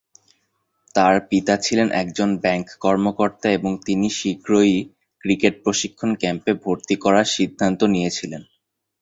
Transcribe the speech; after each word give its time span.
তার 0.95 1.15
পিতা 1.29 1.55
ছিলেন 1.57 1.87
একজন 2.01 2.29
ব্যাংক 2.37 2.65
কর্মকর্তা 2.79 3.47
এবং 3.51 3.71
তিনি 3.85 4.07
শীঘ্রই 4.19 4.75
ক্রিকেট 5.23 5.55
প্রশিক্ষণ 5.63 6.11
ক্যাম্পে 6.15 6.51
ভর্তি 6.63 6.95
করার 6.95 7.27
সিদ্ধান্ত 7.35 7.79
নিয়েছিলেন। 7.93 8.41